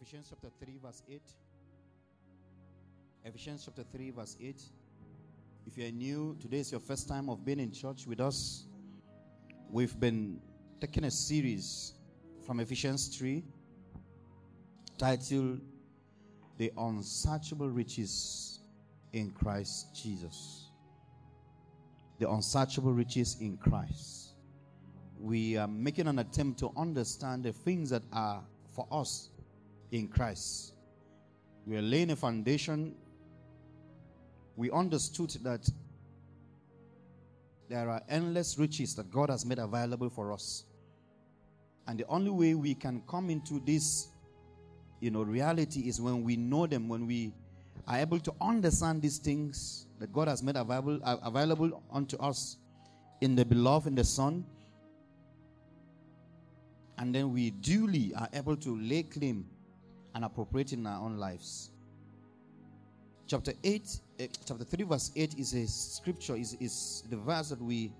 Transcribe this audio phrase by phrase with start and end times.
[0.00, 1.20] Ephesians chapter 3, verse 8.
[3.24, 4.62] Ephesians chapter 3, verse 8.
[5.66, 8.66] If you're new, today is your first time of being in church with us.
[9.68, 10.40] We've been
[10.80, 11.94] taking a series
[12.46, 13.42] from Ephesians 3
[14.98, 15.60] titled
[16.58, 18.60] The Unsearchable Riches
[19.12, 20.70] in Christ Jesus.
[22.20, 24.34] The Unsearchable Riches in Christ.
[25.18, 29.30] We are making an attempt to understand the things that are for us
[29.90, 30.74] in Christ.
[31.66, 32.94] We are laying a foundation.
[34.56, 35.68] We understood that
[37.68, 40.64] there are endless riches that God has made available for us.
[41.86, 44.08] And the only way we can come into this,
[45.00, 47.32] you know, reality is when we know them, when we
[47.86, 52.56] are able to understand these things that God has made available, uh, available unto us
[53.20, 54.44] in the beloved, in the Son.
[56.98, 59.46] And then we duly are able to lay claim
[60.18, 61.70] and appropriate in our own lives.
[63.28, 67.62] Chapter 8, uh, chapter 3, verse 8 is a scripture, is, is the verse that
[67.62, 67.92] we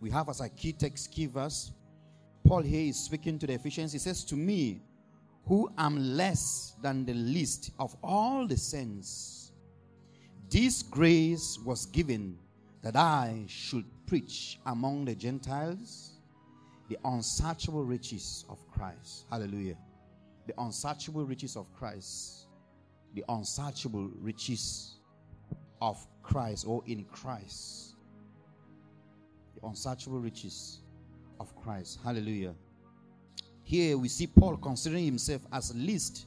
[0.00, 1.72] we have as a key text, key verse.
[2.46, 3.92] Paul here is speaking to the Ephesians.
[3.92, 4.80] He says, To me,
[5.44, 9.52] who am less than the least of all the saints,
[10.48, 12.38] this grace was given
[12.80, 16.12] that I should preach among the Gentiles
[16.88, 19.26] the unsearchable riches of Christ.
[19.30, 19.76] Hallelujah
[20.50, 22.46] the unsearchable riches of Christ.
[23.14, 24.96] The unsearchable riches
[25.80, 27.94] of Christ or in Christ.
[29.54, 30.80] The unsearchable riches
[31.38, 32.00] of Christ.
[32.02, 32.54] Hallelujah.
[33.62, 36.26] Here we see Paul considering himself as least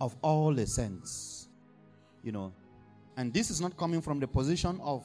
[0.00, 1.48] of all the saints.
[2.24, 2.52] You know,
[3.16, 5.04] and this is not coming from the position of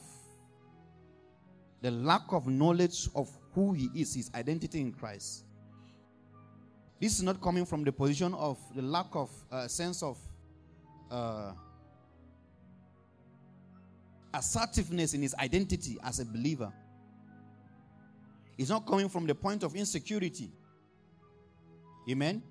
[1.82, 5.44] the lack of knowledge of who he is, his identity in Christ.
[7.00, 10.18] This is not coming from the position of the lack of uh, sense of
[11.10, 11.52] uh,
[14.34, 16.70] assertiveness in his identity as a believer.
[18.58, 20.52] It's not coming from the point of insecurity.
[22.08, 22.42] Amen.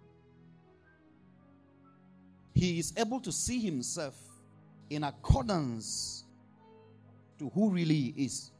[2.55, 4.15] He is able to see himself
[4.89, 6.23] in accordance
[7.37, 8.51] to who really he is.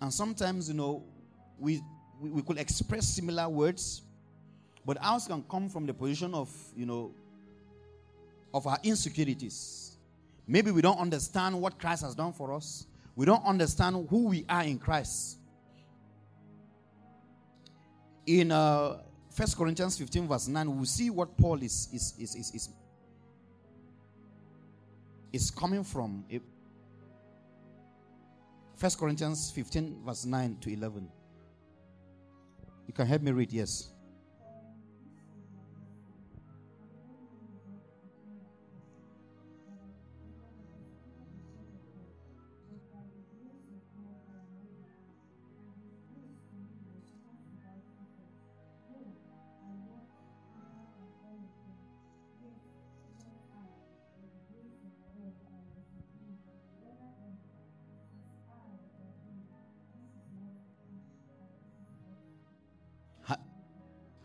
[0.00, 1.04] And sometimes, you know,
[1.58, 1.82] we,
[2.20, 4.02] we, we could express similar words,
[4.84, 7.12] but ours can come from the position of, you know,
[8.52, 9.96] of our insecurities.
[10.46, 12.86] Maybe we don't understand what Christ has done for us.
[13.14, 15.38] We don't understand who we are in Christ.
[18.26, 18.98] In uh,
[19.36, 22.68] 1 Corinthians 15, verse 9, we see what Paul is, is, is, is, is,
[25.32, 26.24] is coming from.
[28.78, 31.08] 1 Corinthians 15, verse 9 to 11.
[32.86, 33.92] You can help me read, yes.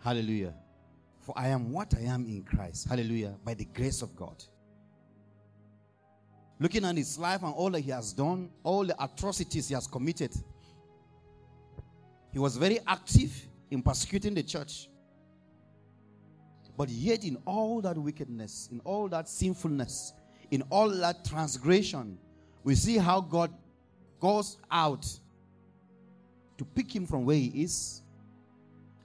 [0.07, 0.53] Hallelujah.
[1.19, 2.87] For I am what I am in Christ.
[2.87, 3.35] Hallelujah.
[3.43, 4.41] By the grace of God.
[6.61, 9.85] Looking at his life and all that he has done, all the atrocities he has
[9.85, 10.31] committed,
[12.31, 13.35] he was very active
[13.69, 14.87] in persecuting the church.
[16.77, 20.13] But yet, in all that wickedness, in all that sinfulness,
[20.51, 22.17] in all that transgression,
[22.63, 23.51] we see how God
[24.21, 25.05] goes out
[26.57, 28.03] to pick him from where he is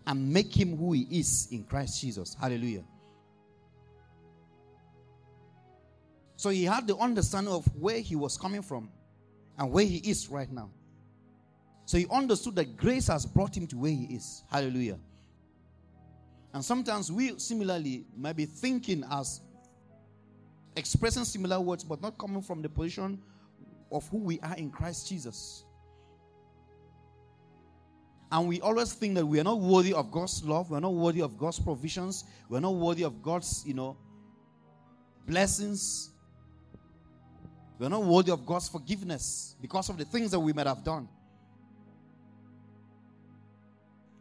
[0.06, 2.36] and make him who he is in Christ Jesus.
[2.40, 2.84] Hallelujah.
[6.36, 8.90] So he had the understanding of where he was coming from
[9.58, 10.70] and where he is right now.
[11.84, 14.43] So he understood that grace has brought him to where he is.
[14.50, 14.99] Hallelujah.
[16.52, 19.40] And sometimes we similarly might be thinking as
[20.76, 23.20] expressing similar words, but not coming from the position
[23.90, 25.64] of who we are in Christ Jesus.
[28.32, 30.94] And we always think that we are not worthy of God's love, we are not
[30.94, 33.94] worthy of God's provisions, we are not worthy of God's, you know,
[35.26, 36.08] blessings.
[37.79, 40.82] We are not worthy of God's forgiveness because of the things that we might have
[40.82, 41.08] done.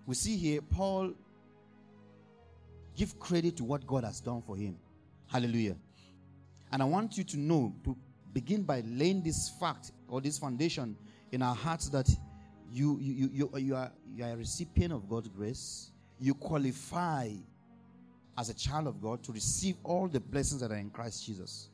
[0.05, 1.13] We see here Paul
[2.97, 4.77] give credit to what God has done for him.
[5.27, 5.77] Hallelujah.
[6.69, 7.95] And I want you to know, to
[8.33, 10.97] begin by laying this fact or this foundation
[11.31, 12.09] in our hearts that
[12.71, 15.91] You, you, you, you, are, you are a recipient of God's grace.
[16.19, 17.29] You qualify
[18.37, 21.69] as a child of God to receive all the blessings that are in Christ Jesus.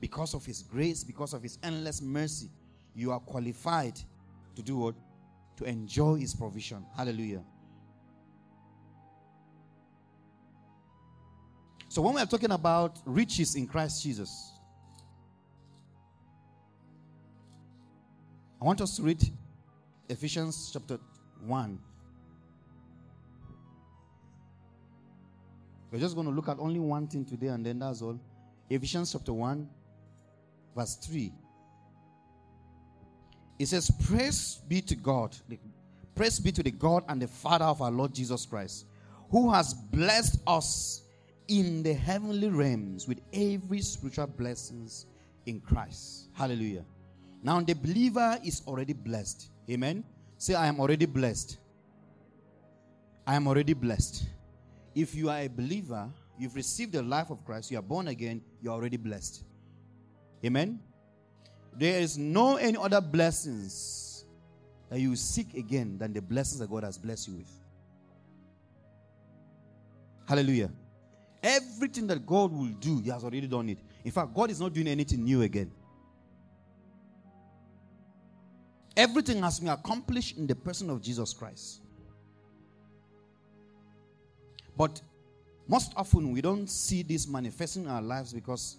[0.00, 2.48] Because of His grace, because of His endless mercy,
[2.94, 4.00] you are qualified
[4.56, 4.94] to do what?
[5.58, 6.84] To enjoy His provision.
[6.96, 7.42] Hallelujah.
[11.88, 14.52] So, when we are talking about riches in Christ Jesus,
[18.60, 19.22] I want us to read
[20.10, 20.98] Ephesians chapter
[21.46, 21.78] 1.
[25.92, 28.18] We're just going to look at only one thing today and then that's all.
[28.68, 29.68] Ephesians chapter 1,
[30.74, 31.32] verse 3.
[33.60, 35.36] It says, Praise be to God.
[36.16, 38.86] Praise be to the God and the Father of our Lord Jesus Christ,
[39.30, 41.02] who has blessed us
[41.46, 45.06] in the heavenly realms with every spiritual blessings
[45.46, 46.30] in Christ.
[46.32, 46.84] Hallelujah.
[47.44, 49.49] Now the believer is already blessed.
[49.70, 50.04] Amen.
[50.36, 51.58] Say, I am already blessed.
[53.26, 54.24] I am already blessed.
[54.94, 56.08] If you are a believer,
[56.38, 59.44] you've received the life of Christ, you are born again, you're already blessed.
[60.44, 60.80] Amen.
[61.76, 64.24] There is no any other blessings
[64.88, 67.52] that you seek again than the blessings that God has blessed you with.
[70.26, 70.70] Hallelujah.
[71.42, 73.78] Everything that God will do, He has already done it.
[74.04, 75.70] In fact, God is not doing anything new again.
[79.00, 81.80] Everything has been accomplished in the person of Jesus Christ.
[84.76, 85.00] But
[85.66, 88.76] most often we don't see this manifesting in our lives because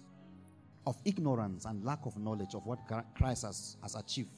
[0.86, 2.78] of ignorance and lack of knowledge of what
[3.16, 4.30] Christ has, has achieved.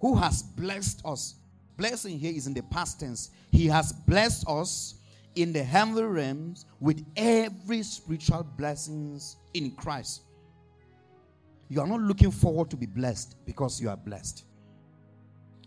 [0.00, 1.36] Who has blessed us?
[1.76, 3.30] Blessing here is in the past tense.
[3.52, 4.96] He has blessed us
[5.36, 10.22] in the heavenly realms with every spiritual blessings in Christ.
[11.70, 14.44] You are not looking forward to be blessed because you are blessed.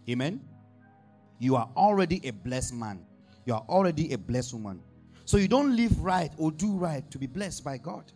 [0.10, 0.42] Amen.
[1.40, 3.06] You are already a blessed man.
[3.46, 4.82] You are already a blessed woman.
[5.24, 8.12] So you don't live right or do right to be blessed by God.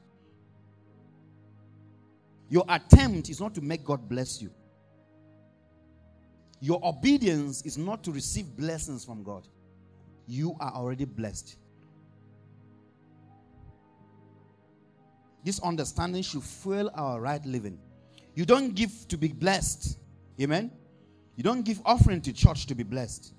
[2.50, 4.52] Your attempt is not to make God bless you.
[6.60, 9.48] Your obedience is not to receive blessings from God.
[10.28, 11.56] You are already blessed.
[15.48, 17.80] This understanding should fuel our right living.
[18.36, 19.98] You don't give to be blessed.
[20.42, 20.70] Amen.
[21.38, 23.34] You don't give offering to church to be blessed.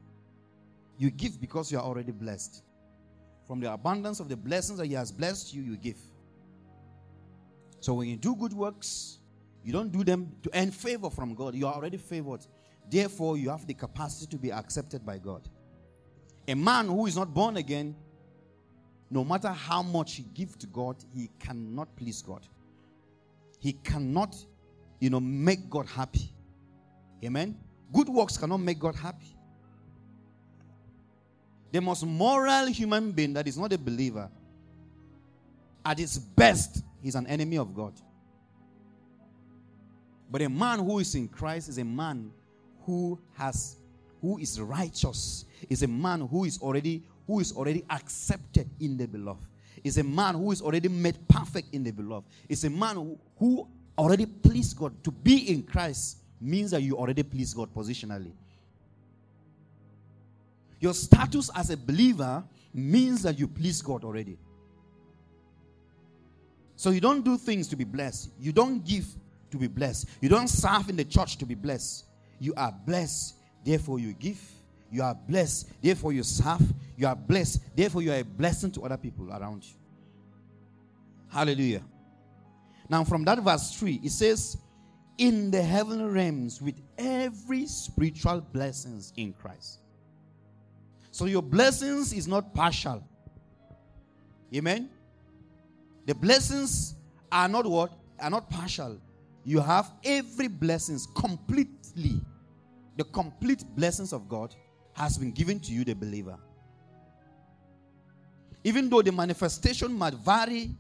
[0.96, 2.62] You give because you are already blessed.
[3.46, 5.99] From the abundance of the blessings that He has blessed you, you give.
[7.81, 9.19] So when you do good works,
[9.62, 11.55] you don't do them to earn favor from God.
[11.55, 12.40] You are already favored.
[12.90, 15.46] Therefore, you have the capacity to be accepted by God.
[16.49, 17.94] A man who is not born again
[19.10, 22.46] no matter how much he gives to God, he cannot please God.
[23.58, 24.37] He cannot,
[25.00, 26.31] you know, make God happy.
[27.25, 27.56] Amen.
[27.93, 29.34] Good works cannot make God happy.
[31.72, 34.31] The most moral human being that is not a believer,
[35.84, 37.94] at his best, he's an enemy of God.
[40.31, 42.31] But a man who is in Christ is a man
[42.84, 43.76] who has
[44.20, 49.07] who is righteous, is a man who is already who is already accepted in the
[49.07, 49.47] beloved.
[49.85, 52.27] Is a man who is already made perfect in the beloved.
[52.49, 54.93] Is a man who, who already pleased God.
[55.05, 58.32] To be in Christ means that you already please God positionally.
[60.81, 62.43] Your status as a believer
[62.73, 64.39] means that you please God already.
[66.77, 68.31] So you don't do things to be blessed.
[68.41, 69.05] You don't give
[69.51, 70.08] to be blessed.
[70.20, 72.05] You don't serve in the church to be blessed.
[72.39, 74.41] You are blessed, therefore you give.
[74.91, 76.63] You are blessed, therefore you serve.
[76.97, 79.75] You are blessed, therefore you are a blessing to other people around you.
[81.31, 81.83] Hallelujah.
[82.89, 84.57] Now, from that verse 3, it says,
[85.19, 89.81] In the heavenly realms with every spiritual blessings in Christ.
[91.11, 93.03] So your blessings is not partial.
[94.55, 94.89] Amen.
[96.07, 96.95] The blessings
[97.31, 97.93] are not what?
[98.21, 98.99] Are not partial.
[99.45, 102.21] You have every blessings completely.
[102.97, 104.55] The complete blessings of God
[104.98, 106.36] has been given to you, the believer.
[108.64, 110.74] Even though the manifestation might vary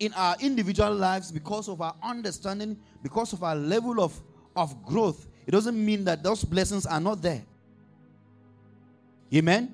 [0.00, 4.20] in our individual lives because of our understanding, because of our level of,
[4.56, 7.42] of growth, it doesn't mean that those blessings are not there.
[9.32, 9.72] Amen?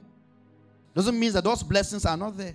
[0.95, 2.55] Doesn't mean that those blessings are not there.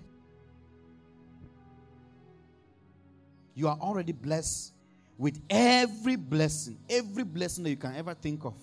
[3.55, 4.73] You are already blessed
[5.17, 8.53] with every blessing, every blessing that you can ever think of.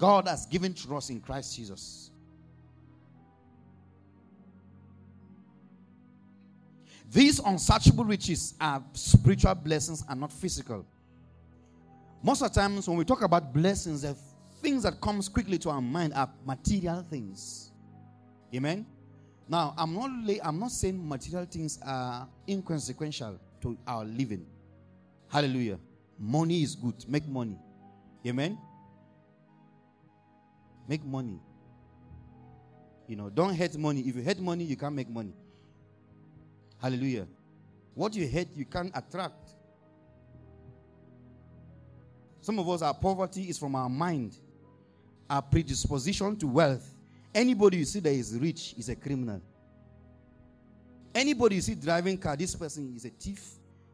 [0.00, 2.10] God has given to us in Christ Jesus.
[7.12, 10.86] These unsearchable riches are spiritual blessings and not physical.
[12.22, 14.16] Most of the times when we talk about blessings, the
[14.62, 17.70] things that comes quickly to our mind are material things.
[18.54, 18.86] Amen.
[19.48, 20.10] Now, I'm not
[20.44, 24.46] I'm not saying material things are inconsequential to our living.
[25.28, 25.78] Hallelujah.
[26.18, 26.94] Money is good.
[27.06, 27.58] Make money.
[28.26, 28.56] Amen.
[30.90, 31.38] Make money.
[33.06, 34.00] You know, don't hate money.
[34.00, 35.32] If you hate money, you can't make money.
[36.82, 37.28] Hallelujah.
[37.94, 39.50] What you hate, you can't attract.
[42.40, 44.36] Some of us, our poverty is from our mind,
[45.28, 46.92] our predisposition to wealth.
[47.32, 49.40] Anybody you see that is rich is a criminal.
[51.14, 53.48] Anybody you see driving car, this person is a thief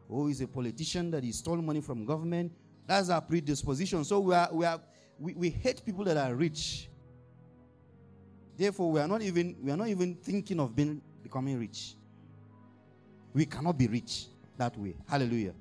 [0.08, 2.52] or is a politician that he stole money from government.
[2.86, 4.02] That's our predisposition.
[4.02, 4.80] So we are, we are
[5.18, 6.88] we, we hate people that are rich.
[8.56, 11.94] Therefore, we are not even we are not even thinking of being becoming rich.
[13.34, 14.96] We cannot be rich that way.
[15.08, 15.52] Hallelujah.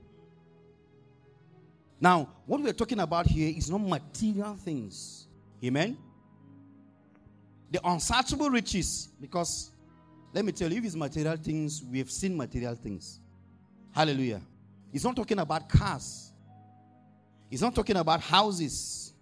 [1.99, 5.27] Now, what we're talking about here is not material things.
[5.63, 5.97] Amen.
[7.71, 9.71] The unsearchable riches, because
[10.33, 13.19] let me tell you, if it's material things, we have seen material things.
[13.91, 14.41] Hallelujah.
[14.91, 16.31] He's not talking about cars.
[17.49, 19.13] He's not talking about houses.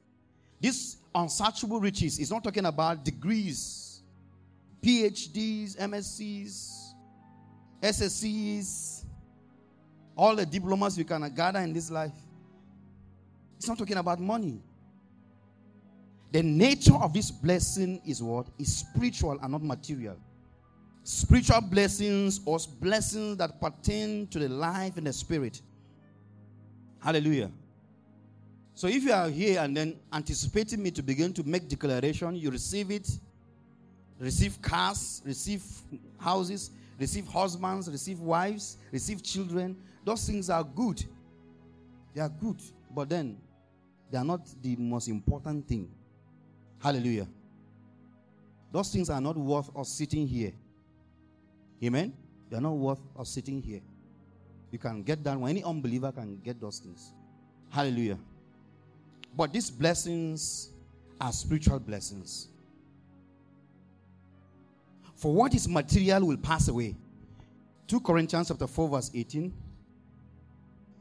[0.63, 4.01] This unsearchable riches is not talking about degrees,
[4.81, 6.93] PhDs, MSCs,
[7.81, 9.03] SSCs,
[10.15, 12.13] all the diplomas we can gather in this life.
[13.57, 14.61] It's not talking about money.
[16.31, 18.47] The nature of this blessing is what?
[18.57, 20.15] Is spiritual and not material.
[21.03, 25.61] Spiritual blessings or blessings that pertain to the life and the spirit.
[27.01, 27.51] Hallelujah.
[28.75, 32.49] So if you are here and then anticipating me to begin to make declaration, you
[32.49, 33.07] receive it,
[34.19, 35.63] receive cars, receive
[36.17, 39.75] houses, receive husbands, receive wives, receive children.
[40.03, 41.03] Those things are good.
[42.15, 42.61] They are good,
[42.93, 43.37] but then
[44.11, 45.89] they are not the most important thing.
[46.79, 47.27] Hallelujah.
[48.71, 50.51] Those things are not worth us sitting here.
[51.83, 52.13] Amen.
[52.49, 53.81] They are not worth us sitting here.
[54.71, 55.37] You can get that.
[55.37, 57.13] Any unbeliever can get those things.
[57.69, 58.17] Hallelujah.
[59.35, 60.69] But these blessings
[61.19, 62.49] are spiritual blessings.
[65.15, 66.95] For what is material will pass away.
[67.87, 69.53] 2 Corinthians chapter 4, verse 18.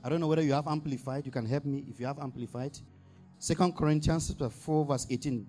[0.05, 1.27] I don't know whether you have amplified.
[1.27, 2.79] You can help me if you have amplified.
[3.41, 5.47] 2 Corinthians chapter 4, verse 18.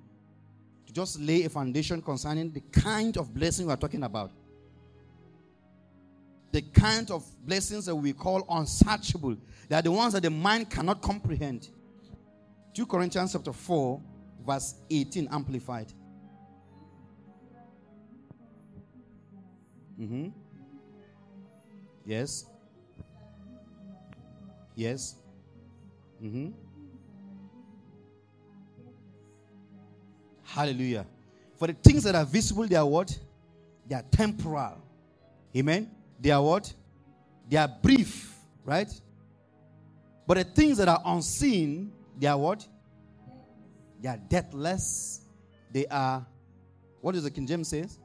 [0.88, 4.32] To just lay a foundation concerning the kind of blessing we are talking about.
[6.52, 9.38] The kind of blessings that we call unsearchable.
[9.70, 11.70] They are the ones that the mind cannot comprehend.
[12.74, 14.02] 2 Corinthians chapter 4,
[14.46, 15.92] verse 18, amplified.
[20.00, 20.30] Mm-hmm.
[22.06, 22.46] Yes.
[24.76, 25.16] Yes.
[26.22, 26.50] Mm-hmm.
[30.44, 31.06] Hallelujah.
[31.56, 33.18] For the things that are visible, they are what?
[33.88, 34.82] They are temporal.
[35.56, 35.90] Amen.
[36.20, 36.74] They are what?
[37.50, 38.90] They are brief, right?
[40.26, 42.68] But the things that are unseen, they are what?
[44.02, 45.22] They are deathless.
[45.72, 46.26] They are,
[47.02, 48.00] what does the King James says?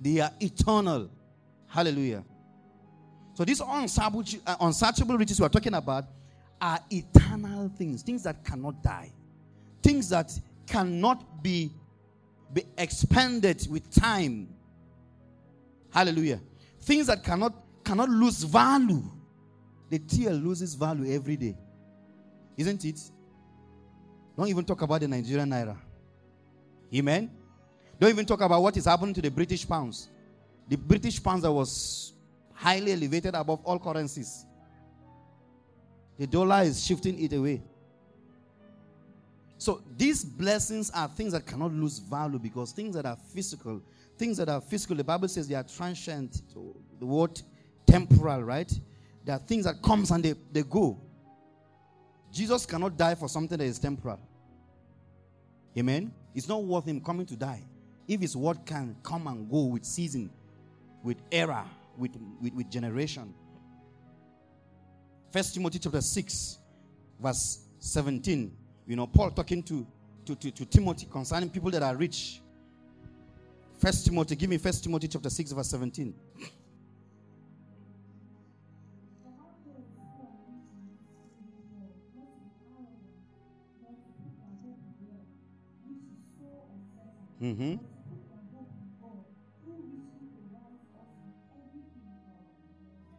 [0.00, 1.10] They are eternal.
[1.66, 2.24] Hallelujah.
[3.34, 4.24] So these unsearchable,
[5.14, 6.04] uh, riches we are talking about
[6.60, 9.10] are eternal things, things that cannot die,
[9.82, 10.32] things that
[10.66, 11.72] cannot be,
[12.52, 14.48] be expanded with time.
[15.90, 16.40] Hallelujah.
[16.80, 17.54] Things that cannot
[17.84, 19.02] cannot lose value.
[19.90, 21.56] The tear loses value every day.
[22.56, 22.98] Isn't it?
[24.36, 25.76] Don't even talk about the Nigerian naira.
[26.94, 27.30] Amen.
[27.98, 30.08] Don't even talk about what is happening to the British pounds.
[30.68, 32.12] The British pounds that was
[32.52, 34.44] highly elevated above all currencies.
[36.18, 37.62] The dollar is shifting it away.
[39.58, 43.80] So these blessings are things that cannot lose value because things that are physical,
[44.18, 46.42] things that are physical, the Bible says they are transient.
[46.98, 47.40] The word
[47.86, 48.72] temporal, right?
[49.24, 50.98] There are things that comes and they, they go.
[52.34, 54.18] Jesus cannot die for something that is temporal.
[55.78, 56.12] Amen.
[56.34, 57.62] It's not worth him coming to die.
[58.08, 60.30] If his word can come and go with season,
[61.04, 61.64] with era,
[61.96, 62.10] with,
[62.42, 63.32] with, with generation.
[65.30, 66.58] First Timothy chapter 6,
[67.20, 68.52] verse 17.
[68.88, 69.86] You know, Paul talking to,
[70.26, 72.40] to, to, to Timothy concerning people that are rich.
[73.78, 76.12] First Timothy, give me First Timothy chapter 6, verse 17.
[87.42, 87.76] Mm-hmm.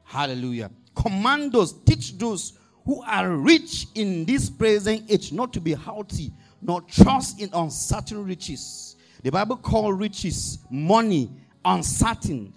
[0.03, 0.71] Hallelujah.
[0.95, 6.31] Command those, teach those who are rich in this present age, not to be haughty,
[6.61, 8.95] nor trust in uncertain riches.
[9.23, 11.31] The Bible called riches money
[11.65, 12.53] uncertain.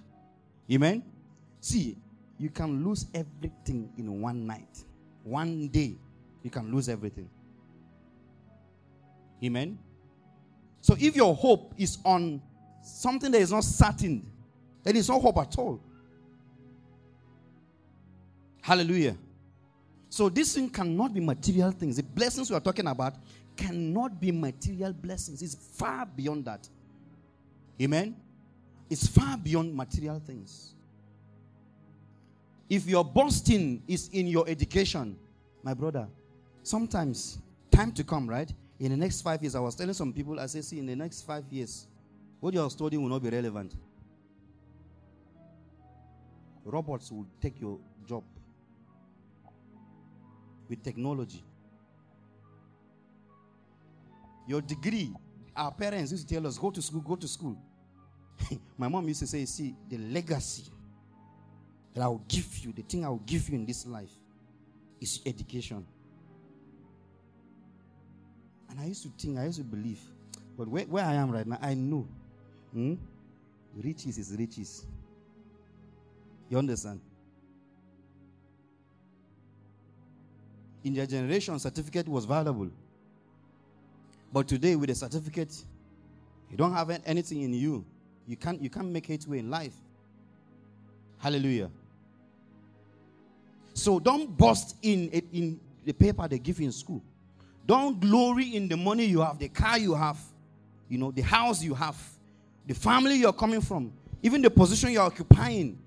[0.71, 1.03] Amen.
[1.61, 1.97] See,
[2.39, 4.85] you can lose everything in one night.
[5.25, 5.97] One day,
[6.43, 7.29] you can lose everything.
[9.43, 9.79] Amen.
[10.89, 12.41] So if your hope is on
[12.83, 14.27] something that is not certain,
[14.83, 15.83] then it's no hope at all.
[18.63, 19.15] Hallelujah.
[20.09, 21.97] So this thing cannot be material things.
[21.97, 23.17] The blessings we are talking about
[23.55, 25.43] cannot be material blessings.
[25.43, 26.67] It's far beyond that.
[27.83, 28.17] Amen.
[28.89, 30.73] It's far beyond material things.
[32.71, 35.19] If your boasting is in your education,
[35.63, 36.09] my brother,
[36.63, 37.41] sometimes
[37.71, 38.51] time to come, right?
[38.81, 40.95] In the next five years, I was telling some people, I say, see, in the
[40.95, 41.87] next five years,
[42.39, 43.75] what you are studying will not be relevant.
[46.65, 48.23] Robots will take your job
[50.69, 51.43] with technology.
[54.47, 55.13] Your degree,
[55.57, 57.57] our parents used to tell us, go to school, go to school.
[58.79, 60.65] My mom used to say, see, the legacy
[61.95, 64.13] that I will give you, the thing I will give you in this life
[65.01, 65.85] is education.
[68.69, 70.01] And I used to think, I used to believe,
[70.57, 72.07] but where, where I am right now, I know
[72.73, 72.95] hmm,
[73.77, 74.85] riches is riches.
[76.51, 77.01] You understand?
[80.85, 82.71] In their generation, certificate was valuable.
[84.33, 85.55] But today, with a certificate,
[86.51, 87.85] you don't have anything in you.
[88.27, 89.75] You can't, you can't make headway in life.
[91.19, 91.71] Hallelujah.
[93.75, 97.03] So don't boast in, in the paper they give you in school.
[97.69, 100.19] Don't glory in the money you have, the car you have,
[100.89, 102.03] you know, the house you have,
[102.67, 105.79] the family you're coming from, even the position you're occupying.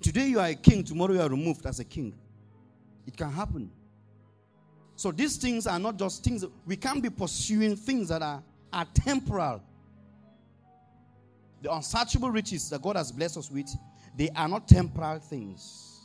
[0.00, 2.14] Today you are a king, tomorrow you are removed as a king.
[3.04, 3.68] It can happen.
[4.94, 8.86] So these things are not just things, we can't be pursuing things that are, are
[8.94, 9.60] temporal.
[11.62, 13.68] The unsearchable riches that God has blessed us with,
[14.16, 15.98] they are not temporal things.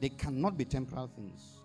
[0.00, 1.55] They cannot be temporal things.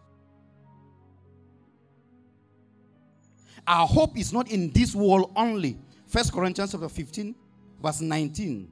[3.67, 5.78] Our hope is not in this world only.
[6.08, 7.36] First Corinthians chapter 15,
[7.82, 8.69] verse 19.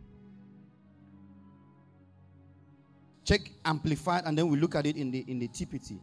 [3.24, 6.00] Check amplified, and then we look at it in the in the TPT.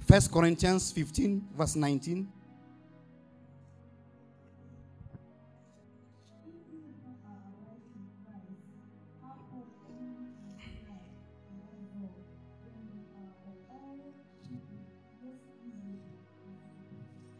[0.00, 2.28] First Corinthians 15, verse 19.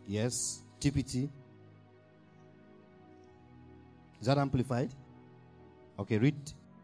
[0.07, 1.29] Yes, TPT.
[4.21, 4.95] Is that amplified?
[5.99, 6.37] Okay, read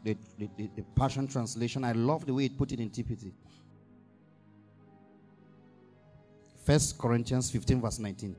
[0.04, 1.84] the, the, the, the Passion Translation.
[1.84, 3.32] I love the way it put it in TPT.
[6.64, 8.36] First Corinthians 15, verse 19.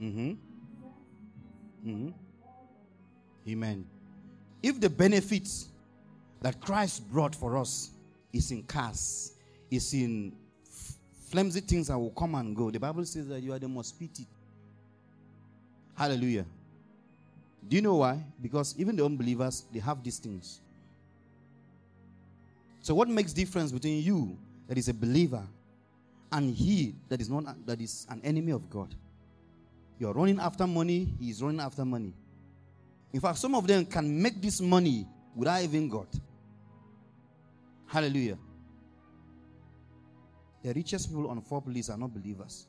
[0.00, 0.32] Mm-hmm.
[1.88, 2.10] Mm-hmm.
[3.48, 3.86] Amen.
[4.64, 5.68] If the benefits
[6.40, 7.90] that Christ brought for us
[8.32, 9.32] is in cars,
[9.70, 10.32] is in
[11.28, 14.00] flimsy things that will come and go, the Bible says that you are the most
[14.00, 14.26] pitied.
[15.94, 16.46] Hallelujah.
[17.68, 18.24] Do you know why?
[18.40, 20.60] Because even the unbelievers, they have these things.
[22.80, 24.34] So what makes difference between you
[24.66, 25.42] that is a believer
[26.32, 28.94] and he that is not that is an enemy of God?
[29.98, 32.14] You're running after money, he is running after money.
[33.14, 36.08] In fact, some of them can make this money without even God.
[37.86, 38.36] Hallelujah.
[40.64, 42.66] The richest people on Forbes list are not believers.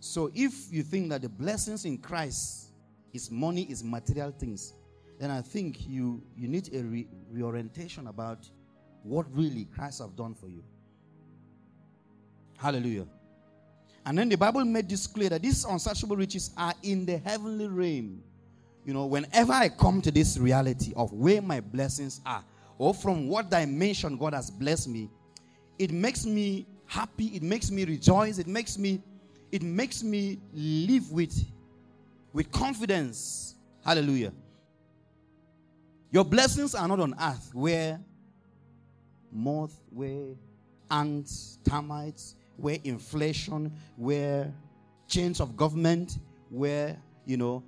[0.00, 2.70] So if you think that the blessings in Christ
[3.12, 4.72] is money, is material things,
[5.20, 8.48] then I think you, you need a re- reorientation about
[9.02, 10.64] what really Christ have done for you.
[12.56, 13.06] Hallelujah.
[14.06, 17.66] And then the Bible made this clear that these unsearchable riches are in the heavenly
[17.66, 18.22] realm.
[18.84, 22.44] You know, whenever I come to this reality of where my blessings are,
[22.78, 25.10] or from what dimension God has blessed me,
[25.78, 29.02] it makes me happy, it makes me rejoice, it makes me
[29.50, 31.44] it makes me live with
[32.32, 33.54] with confidence.
[33.84, 34.32] Hallelujah.
[36.10, 38.00] Your blessings are not on earth where
[39.32, 40.34] moth, where
[40.90, 44.52] ants, termites, where inflation, where
[45.06, 46.18] change of government,
[46.50, 47.62] where, you know,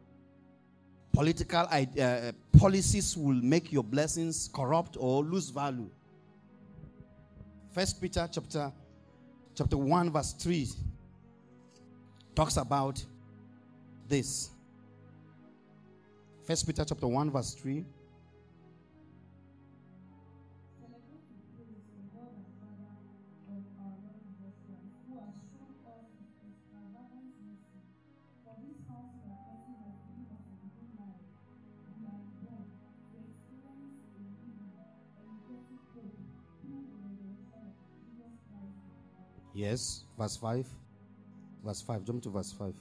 [1.12, 5.90] political uh, policies will make your blessings corrupt or lose value.
[7.72, 8.72] First Peter chapter
[9.54, 10.68] chapter 1 verse 3
[12.34, 13.04] talks about
[14.08, 14.50] this.
[16.44, 17.84] First Peter chapter 1, verse 3.
[39.60, 40.66] Yes, verse 5.
[41.62, 42.04] Verse 5.
[42.06, 42.72] Jump to verse 5.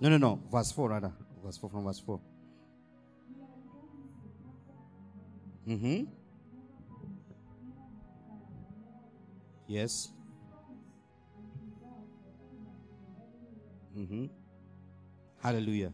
[0.00, 0.40] No, no, no.
[0.50, 1.12] Verse 4, rather.
[1.44, 2.18] Verse 4 from verse 4.
[5.68, 6.04] Mm-hmm.
[9.66, 10.08] Yes.
[13.94, 14.26] Mm-hmm.
[15.42, 15.92] Hallelujah.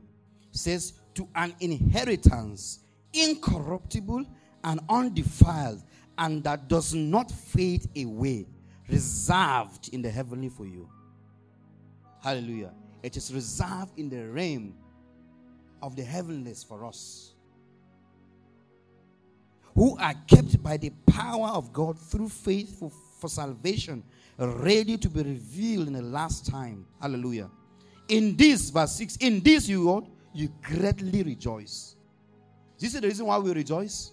[0.53, 2.79] says to an inheritance
[3.13, 4.25] incorruptible
[4.63, 5.83] and undefiled,
[6.19, 8.47] and that does not fade away,
[8.89, 10.89] reserved in the heavenly for you.
[12.23, 12.73] Hallelujah.
[13.03, 14.75] It is reserved in the realm
[15.83, 17.33] of the heavenlies for us.
[19.75, 24.05] Who are kept by the power of God through faith for, for salvation,
[24.39, 26.87] ready to be revealed in the last time.
[27.01, 27.51] Hallelujah.
[28.09, 31.97] In this, verse 6, in this you you greatly rejoice.
[32.79, 34.12] This is the reason why we rejoice.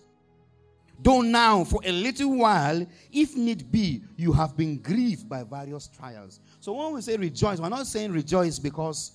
[1.01, 5.87] Though now, for a little while, if need be, you have been grieved by various
[5.87, 6.41] trials.
[6.59, 9.13] So when we say rejoice, we're not saying rejoice because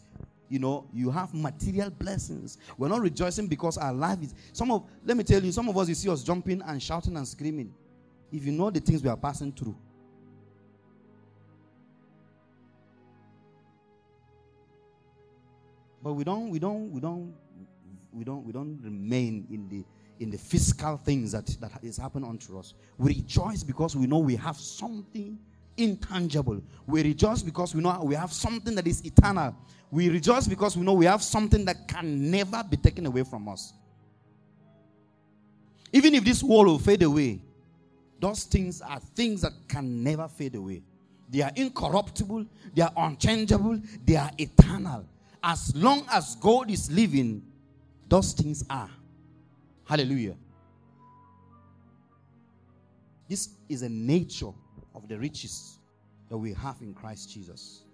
[0.49, 2.57] you know you have material blessings.
[2.79, 5.77] We're not rejoicing because our life is some of let me tell you, some of
[5.77, 7.75] us you see us jumping and shouting and screaming.
[8.33, 9.77] If you know the things we are passing through.
[16.03, 17.35] But we don't we don't we don't
[18.13, 19.85] we don't we don't remain in the
[20.21, 22.75] in the physical things that, that is happening unto us.
[22.99, 25.39] We rejoice because we know we have something
[25.77, 26.63] intangible.
[26.87, 29.57] We rejoice because we know we have something that is eternal.
[29.91, 33.49] We rejoice because we know we have something that can never be taken away from
[33.49, 33.73] us.
[35.93, 37.41] Even if this world will fade away,
[38.21, 40.83] those things are things that can never fade away.
[41.29, 45.07] They are incorruptible, they are unchangeable, they are eternal.
[45.43, 47.43] As long as God is living,
[48.09, 48.91] those things are.
[49.85, 50.37] Hallelujah.
[53.29, 54.53] This is a nature
[54.95, 55.79] of the riches
[56.29, 57.85] that we have in Christ Jesus.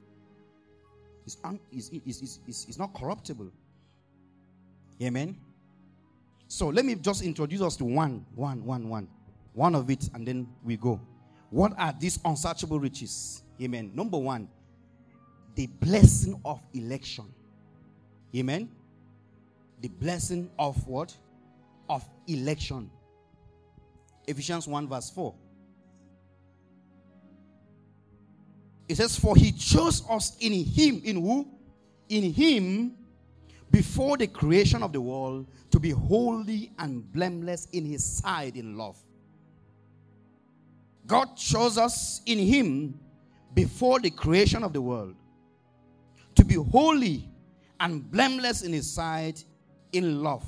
[1.27, 3.51] It's, un, it's, it's, it's, it's not corruptible.
[5.03, 5.37] Amen.
[6.49, 9.09] So let me just introduce us to one, one, one, one.
[9.53, 11.01] One of it, and then we go.
[11.51, 13.43] What are these unsearchable riches?
[13.61, 13.91] Amen.
[13.95, 14.49] Number one,
[15.55, 17.27] the blessing of election.
[18.35, 18.71] Amen.
[19.81, 21.17] The blessing of what?
[21.91, 22.89] Of election.
[24.27, 25.35] Ephesians 1, verse 4.
[28.89, 31.49] It says, For he chose us in him, in who?
[32.09, 32.95] In him,
[33.71, 38.77] before the creation of the world, to be holy and blameless in his sight in
[38.77, 38.97] love.
[41.07, 42.99] God chose us in him
[43.55, 45.17] before the creation of the world
[46.37, 47.29] to be holy
[47.81, 49.45] and blameless in his sight
[49.93, 50.45] in love.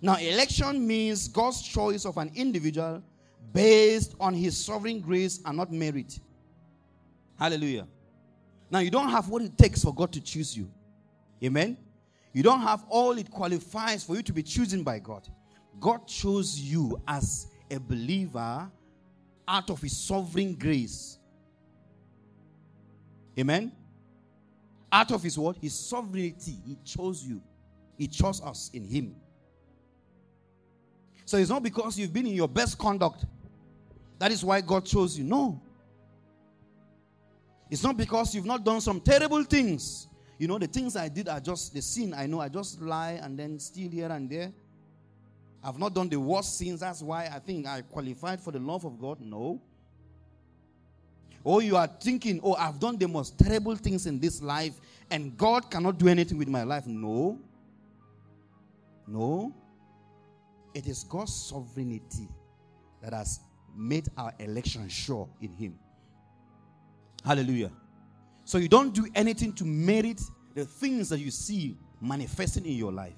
[0.00, 3.02] Now, election means God's choice of an individual
[3.52, 6.18] based on his sovereign grace and not merit.
[7.38, 7.86] Hallelujah.
[8.70, 10.70] Now, you don't have what it takes for God to choose you.
[11.42, 11.76] Amen.
[12.32, 15.28] You don't have all it qualifies for you to be chosen by God.
[15.80, 18.70] God chose you as a believer
[19.46, 21.18] out of his sovereign grace.
[23.38, 23.72] Amen.
[24.90, 26.56] Out of his word, His sovereignty.
[26.66, 27.40] He chose you.
[27.96, 29.14] He chose us in him.
[31.28, 33.26] So it's not because you've been in your best conduct.
[34.18, 35.24] That is why God chose you.
[35.24, 35.60] No.
[37.70, 40.08] It's not because you've not done some terrible things.
[40.38, 42.14] You know, the things I did are just the sin.
[42.16, 44.50] I know I just lie and then steal here and there.
[45.62, 46.80] I've not done the worst sins.
[46.80, 49.20] That's why I think I qualified for the love of God.
[49.20, 49.60] No.
[51.44, 55.36] Or you are thinking, oh, I've done the most terrible things in this life and
[55.36, 56.86] God cannot do anything with my life.
[56.86, 57.38] No.
[59.06, 59.52] No.
[60.78, 62.28] It is God's sovereignty
[63.02, 63.40] that has
[63.74, 65.76] made our election sure in Him.
[67.24, 67.72] Hallelujah.
[68.44, 70.22] So you don't do anything to merit
[70.54, 73.16] the things that you see manifesting in your life.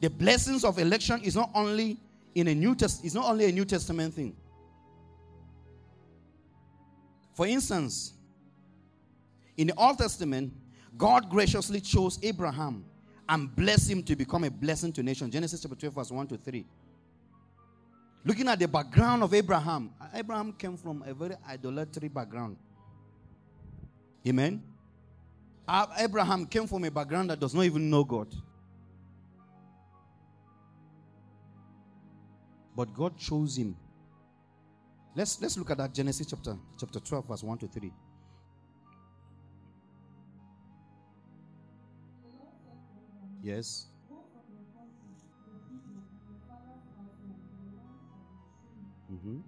[0.00, 1.98] The blessings of election is not only
[2.34, 4.34] in a New Test, it's not only a New Testament thing.
[7.34, 8.14] For instance,
[9.58, 10.54] in the Old Testament,
[10.96, 12.84] God graciously chose Abraham
[13.28, 15.32] and blessed him to become a blessing to nations.
[15.32, 16.66] Genesis chapter 12, verse 1 to 3.
[18.24, 22.56] Looking at the background of Abraham, Abraham came from a very idolatry background.
[24.26, 24.62] Amen.
[25.66, 28.26] Uh, Abraham came from a background that does not even know God.
[32.76, 33.76] But God chose him.
[35.14, 37.92] Let's let's look at that Genesis chapter chapter 12 verse 1 to 3.
[43.42, 43.86] Yes.
[49.10, 49.38] Mm-hmm.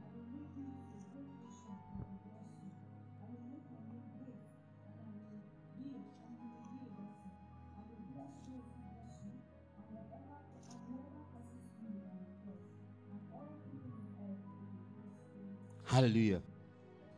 [15.84, 16.40] Hallelujah.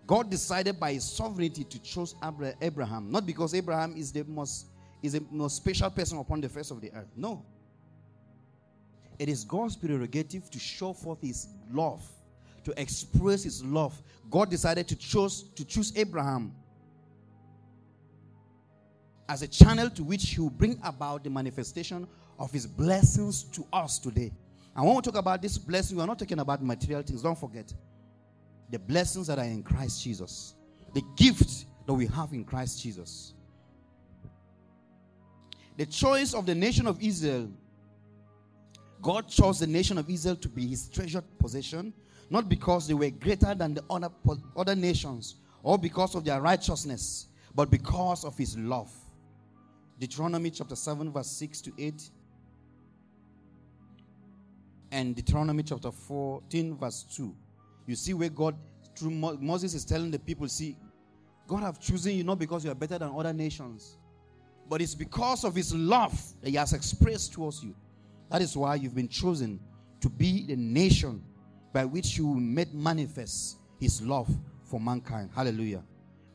[0.06, 2.14] God decided by his sovereignty to choose
[2.60, 4.66] Abraham, not because Abraham is the most
[5.04, 7.10] is the most special person upon the face of the earth.
[7.14, 7.44] No.
[9.18, 12.02] It is God's prerogative to show forth his love,
[12.64, 14.00] to express his love.
[14.30, 16.54] God decided to choose to choose Abraham
[19.28, 22.06] as a channel to which he will bring about the manifestation
[22.38, 24.32] of his blessings to us today.
[24.74, 27.22] And when we talk about this blessing, we are not talking about material things.
[27.22, 27.72] Don't forget
[28.70, 30.54] the blessings that are in Christ Jesus,
[30.94, 33.34] the gift that we have in Christ Jesus.
[35.76, 37.50] The choice of the nation of Israel,
[39.02, 41.92] God chose the nation of Israel to be his treasured possession,
[42.30, 44.08] not because they were greater than the other,
[44.56, 48.92] other nations or because of their righteousness, but because of his love.
[49.98, 52.10] Deuteronomy chapter 7, verse 6 to 8
[54.94, 57.34] and Deuteronomy chapter 14, verse 2.
[57.86, 58.54] You see where God,
[58.96, 60.76] through Moses, is telling the people, see,
[61.48, 63.98] God have chosen you not because you are better than other nations,
[64.68, 67.74] but it's because of his love that he has expressed towards you.
[68.30, 69.60] That is why you've been chosen
[70.00, 71.22] to be the nation
[71.72, 74.28] by which you made manifest his love
[74.64, 75.30] for mankind.
[75.34, 75.82] Hallelujah.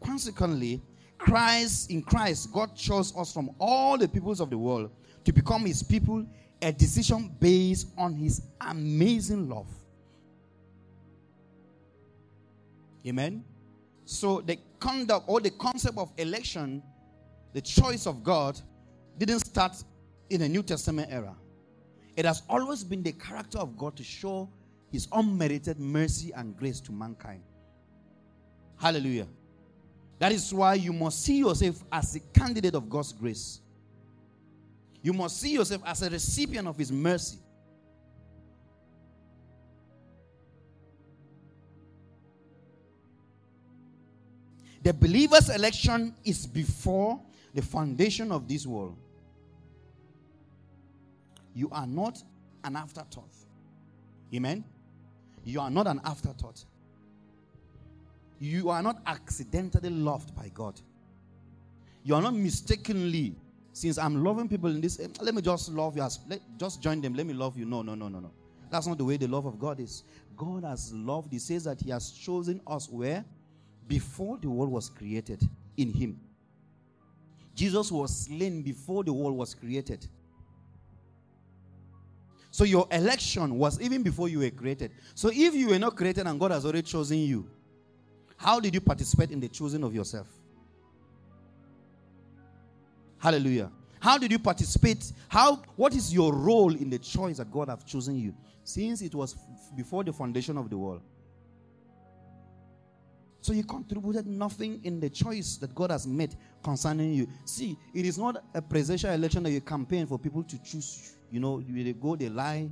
[0.04, 0.82] Consequently,
[1.18, 4.92] Christ, in Christ, God chose us from all the peoples of the world
[5.26, 6.26] to become his people,
[6.62, 9.68] a decision based on his amazing love.
[13.06, 13.44] Amen.
[14.06, 16.82] So the conduct or the concept of election,
[17.54, 18.60] the choice of God,
[19.18, 19.76] didn't start
[20.30, 21.36] in the New Testament era.
[22.16, 24.50] It has always been the character of God to show
[24.92, 27.44] his unmerited mercy and grace to mankind.
[28.78, 29.28] Hallelujah.
[30.20, 33.62] That is why you must see yourself as a candidate of God's grace.
[35.02, 37.40] You must see yourself as a recipient of his mercy.
[44.82, 47.22] The believer's election is before
[47.54, 48.98] the foundation of this world.
[51.54, 52.24] You are not
[52.64, 53.36] an afterthought.
[54.34, 54.64] Amen.
[55.44, 56.64] You are not an afterthought.
[58.40, 60.80] You are not accidentally loved by God.
[62.04, 63.36] You are not mistakenly,
[63.74, 66.82] since I'm loving people in this, eh, let me just love you, as, let, just
[66.82, 67.66] join them, let me love you.
[67.66, 68.32] No, no, no, no, no.
[68.72, 70.04] That's not the way the love of God is.
[70.38, 73.26] God has loved, He says that He has chosen us where?
[73.90, 75.42] before the world was created
[75.76, 76.22] in him.
[77.60, 80.08] Jesus was slain before the world was created.
[82.52, 84.92] So your election was even before you were created.
[85.14, 87.50] So if you were not created and God has already chosen you,
[88.38, 90.28] how did you participate in the choosing of yourself?
[93.18, 93.70] Hallelujah.
[94.00, 95.12] How did you participate?
[95.28, 98.34] How what is your role in the choice that God have chosen you?
[98.64, 99.36] Since it was
[99.76, 101.02] before the foundation of the world.
[103.42, 107.28] So you contributed nothing in the choice that God has made concerning you.
[107.46, 111.16] See, it is not a presidential election that you campaign for people to choose.
[111.32, 112.70] You know, they go, they lie.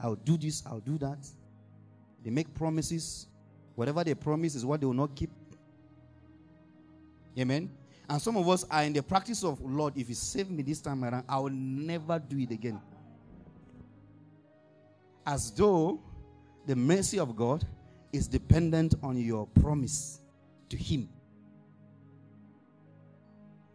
[0.00, 1.24] I'll do this, I'll do that.
[2.24, 3.28] They make promises.
[3.76, 5.30] Whatever they promise is what they will not keep.
[7.38, 7.70] Amen.
[8.10, 10.80] And some of us are in the practice of, Lord, if you save me this
[10.80, 12.80] time around, I will never do it again.
[15.24, 16.00] As though
[16.66, 17.64] the mercy of God
[18.12, 20.20] is dependent on your promise
[20.68, 21.08] to Him.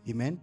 [0.08, 0.39] Amen.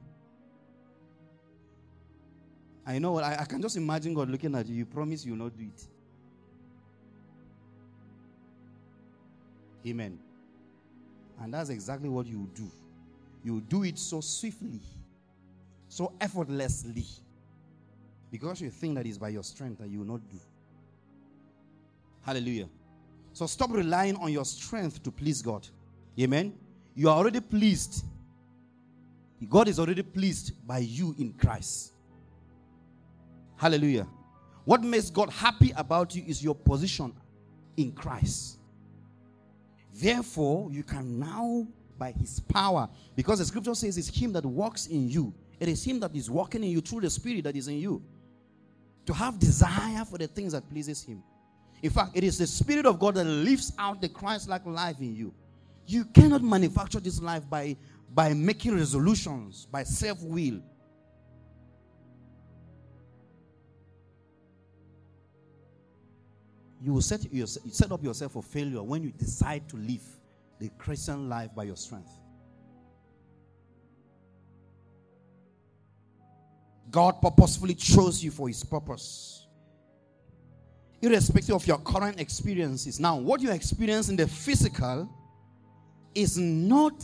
[2.86, 4.74] I know I, I, can just imagine God looking at you.
[4.74, 5.86] You promise you will not do it.
[9.86, 10.18] Amen.
[11.40, 12.70] And that's exactly what you do.
[13.42, 14.80] You do it so swiftly,
[15.88, 17.06] so effortlessly,
[18.30, 20.38] because you think that is by your strength that you will not do.
[22.22, 22.68] Hallelujah.
[23.34, 25.68] So stop relying on your strength to please God.
[26.18, 26.54] Amen.
[26.94, 28.04] You are already pleased.
[29.48, 31.92] God is already pleased by you in Christ.
[33.56, 34.06] Hallelujah.
[34.64, 37.12] What makes God happy about you is your position
[37.76, 38.58] in Christ.
[39.92, 41.66] Therefore, you can now
[41.98, 42.88] By his power.
[43.14, 45.32] Because the scripture says it's him that walks in you.
[45.60, 48.02] It is him that is walking in you through the spirit that is in you.
[49.06, 51.22] To have desire for the things that pleases him.
[51.82, 55.14] In fact, it is the spirit of God that lives out the Christ-like life in
[55.14, 55.34] you.
[55.86, 57.76] You cannot manufacture this life by,
[58.14, 60.62] by making resolutions, by self-will.
[66.84, 70.02] you will set, yourself, set up yourself for failure when you decide to live
[70.58, 72.10] the Christian life by your strength.
[76.90, 79.43] God purposefully chose you for his purpose.
[81.04, 82.98] Irrespective of your current experiences.
[82.98, 85.08] Now, what you experience in the physical
[86.14, 86.94] is not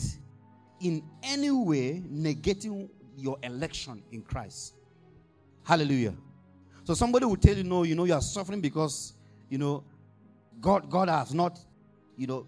[0.79, 4.73] in any way negating your election in Christ.
[5.63, 6.15] Hallelujah.
[6.83, 9.13] So somebody will tell you, no, you know, you are suffering because
[9.51, 9.83] you know,
[10.61, 11.59] God, God has not,
[12.15, 12.47] you know,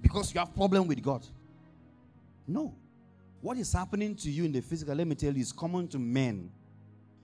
[0.00, 1.24] because you have problem with God.
[2.48, 2.74] No.
[3.42, 5.98] What is happening to you in the physical, let me tell you, is common to
[5.98, 6.50] men.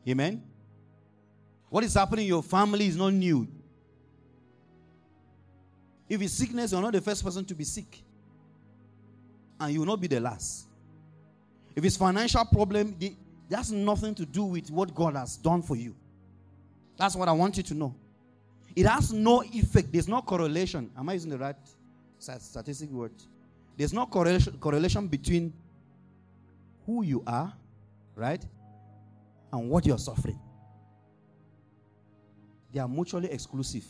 [0.07, 0.43] Amen.
[1.71, 3.47] What is happening in your family is not new.
[6.09, 8.03] If it's sickness, you're not the first person to be sick.
[9.61, 10.67] And you will not be the last.
[11.77, 12.97] If it's financial problem,
[13.49, 15.95] that's nothing to do with what God has done for you.
[16.97, 17.95] That's what I want you to know.
[18.75, 19.93] It has no effect.
[19.93, 20.91] There's no correlation.
[20.97, 21.57] Am I using the right
[22.19, 23.13] statistic word?
[23.77, 25.53] There's no correlation, correlation between
[26.87, 27.53] who you are,
[28.15, 28.45] right,
[29.53, 30.39] and what you're suffering.
[32.73, 33.85] They are mutually exclusive.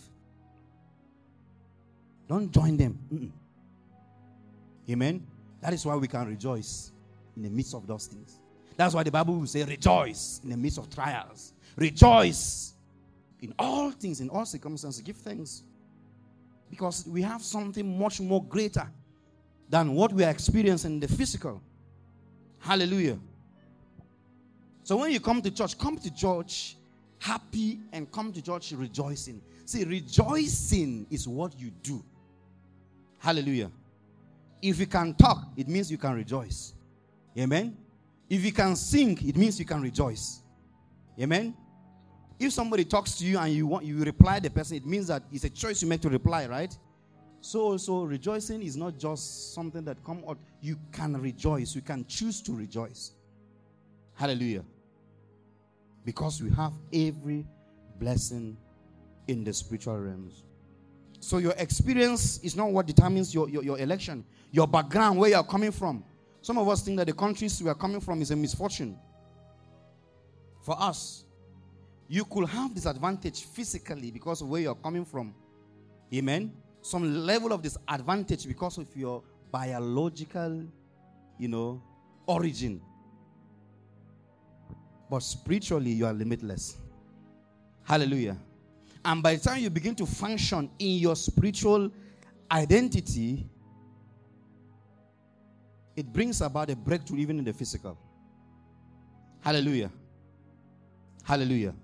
[2.28, 2.98] Don't join them.
[3.12, 3.30] Mm-mm.
[4.90, 5.26] Amen.
[5.60, 6.92] That is why we can rejoice
[7.36, 8.38] in the midst of those things.
[8.76, 11.52] That's why the Bible will say, rejoice in the midst of trials.
[11.76, 12.74] Rejoice
[13.40, 15.64] in all things, in all circumstances, give thanks.
[16.70, 18.88] Because we have something much more greater
[19.68, 21.60] than what we are experiencing in the physical.
[22.58, 23.18] Hallelujah.
[24.82, 26.77] So when you come to church, come to church
[27.18, 29.42] happy and come to church rejoicing.
[29.64, 32.04] See, rejoicing is what you do.
[33.18, 33.70] Hallelujah.
[34.62, 36.74] If you can talk, it means you can rejoice.
[37.37, 37.76] Amen.
[38.28, 40.42] If you can sing, it means you can rejoice.
[41.20, 41.54] Amen.
[42.38, 45.22] If somebody talks to you and you want you reply the person, it means that
[45.33, 46.76] it's a choice you make to reply, right?
[47.40, 50.38] So so rejoicing is not just something that come out.
[50.61, 51.74] You can rejoice.
[51.74, 53.12] You can choose to rejoice.
[54.14, 54.64] Hallelujah.
[56.04, 57.46] Because we have every
[57.98, 58.56] blessing
[59.26, 60.44] in the spiritual realms.
[61.20, 64.24] So your experience is not what determines your, your, your election.
[64.50, 66.04] Your background, where you are coming from.
[66.40, 68.96] Some of us think that the countries we are coming from is a misfortune.
[70.62, 71.24] For us,
[72.08, 75.34] you could have disadvantage physically because of where you're coming from.
[76.14, 76.52] Amen.
[76.80, 80.64] Some level of disadvantage because of your biological,
[81.38, 81.82] you know,
[82.26, 82.80] origin.
[85.11, 86.77] But spiritually, you are limitless.
[87.83, 88.37] Hallelujah.
[89.05, 91.90] And by the time you begin to function in your spiritual
[92.51, 93.49] identity,
[95.97, 97.99] it brings about a breakthrough even in the physical.
[99.40, 99.90] Hallelujah.
[101.25, 101.75] Hallelujah.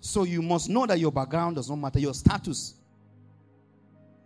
[0.00, 2.74] So you must know that your background does not matter, your status.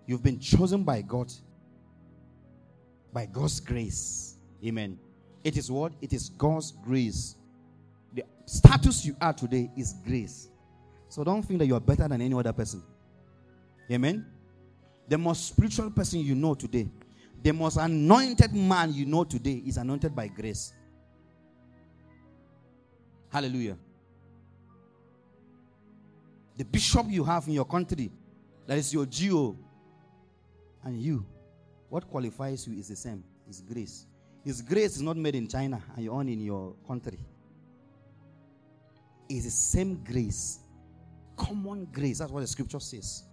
[0.06, 1.32] You've been chosen by God,
[3.12, 4.36] by God's grace.
[4.64, 4.98] Amen.
[5.42, 5.92] It is what?
[6.00, 7.36] It is God's grace.
[8.46, 10.48] Status you are today is grace.
[11.08, 12.82] So don't think that you are better than any other person.
[13.90, 14.26] Amen.
[15.08, 16.88] The most spiritual person you know today,
[17.42, 20.72] the most anointed man you know today is anointed by grace.
[23.30, 23.76] Hallelujah
[26.56, 28.10] the bishop you have in your country,
[28.66, 29.56] that is your GO,
[30.84, 31.24] and you,
[31.88, 33.24] what qualifies you is the same.
[33.48, 34.06] It's grace.
[34.44, 37.18] His grace is not made in China and you own in your country.
[39.28, 40.60] It's the same grace.
[41.36, 42.18] Common grace.
[42.18, 43.24] That's what the scripture says.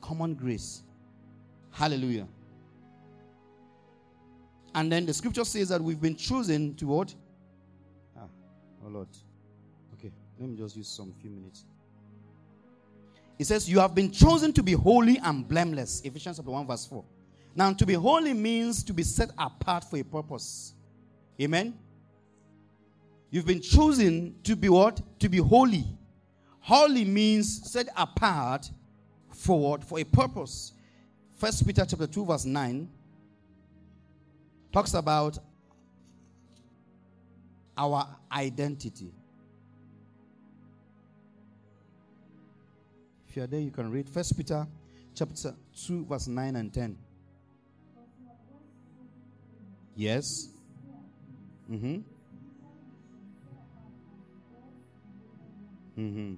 [0.00, 0.82] Common grace.
[1.70, 2.26] Hallelujah.
[4.74, 7.14] And then the scripture says that we've been chosen to what?
[8.16, 8.26] Ah,
[8.84, 9.08] oh Lord.
[9.94, 11.64] Okay, let me just use some few minutes.
[13.38, 16.00] It says, You have been chosen to be holy and blameless.
[16.02, 17.04] Ephesians chapter 1, verse 4.
[17.56, 20.74] Now, to be holy means to be set apart for a purpose.
[21.40, 21.74] Amen.
[23.34, 25.00] You've been chosen to be what?
[25.18, 25.84] To be holy.
[26.60, 28.70] Holy means set apart
[29.32, 29.82] for what?
[29.82, 30.72] For a purpose.
[31.32, 32.88] First Peter chapter 2, verse 9
[34.72, 35.40] talks about
[37.76, 39.12] our identity.
[43.28, 44.64] If you are there, you can read First Peter
[45.12, 46.96] chapter 2, verse 9 and 10.
[49.96, 50.50] Yes.
[51.68, 52.13] Mm-hmm.
[55.96, 56.34] Mm-hmm.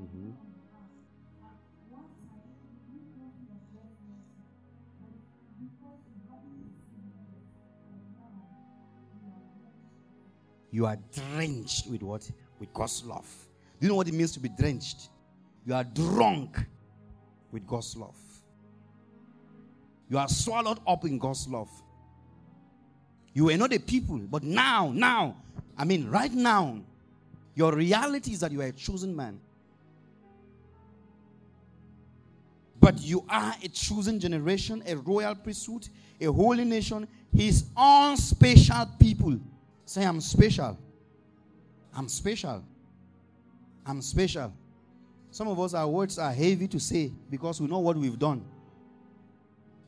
[0.00, 0.30] Mm-hmm.
[10.70, 12.28] You are drenched with what?
[12.58, 13.43] With God's love.
[13.84, 15.10] You know what it means to be drenched?
[15.66, 16.58] You are drunk
[17.52, 18.16] with God's love.
[20.08, 21.68] You are swallowed up in God's love.
[23.34, 25.36] You were not a people, but now, now,
[25.76, 26.80] I mean, right now,
[27.54, 29.38] your reality is that you are a chosen man.
[32.80, 37.06] But you are a chosen generation, a royal priesthood, a holy nation,
[37.36, 39.38] his own special people.
[39.84, 40.78] Say, I'm special.
[41.94, 42.64] I'm special.
[43.86, 44.52] I'm special.
[45.30, 48.44] Some of us, our words are heavy to say because we know what we've done.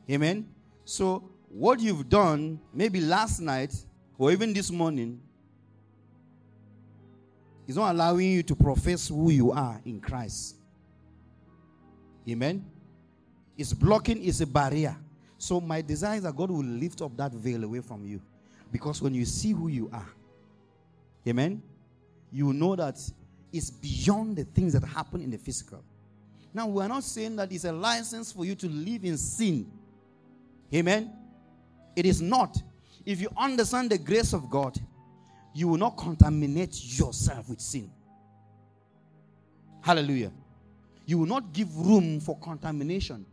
[0.09, 0.47] Amen.
[0.83, 3.73] So, what you've done, maybe last night
[4.17, 5.21] or even this morning,
[7.67, 10.55] is not allowing you to profess who you are in Christ.
[12.29, 12.65] Amen.
[13.57, 14.95] It's blocking, it's a barrier.
[15.37, 18.21] So, my desire is that God will lift up that veil away from you.
[18.71, 20.09] Because when you see who you are,
[21.27, 21.61] amen,
[22.31, 22.99] you know that
[23.51, 25.83] it's beyond the things that happen in the physical.
[26.53, 29.71] Now, we're not saying that it's a license for you to live in sin.
[30.73, 31.11] Amen.
[31.95, 32.61] It is not.
[33.05, 34.77] If you understand the grace of God,
[35.53, 37.89] you will not contaminate yourself with sin.
[39.81, 40.31] Hallelujah.
[41.05, 43.25] You will not give room for contamination